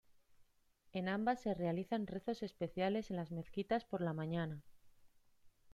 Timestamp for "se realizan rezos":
1.41-2.41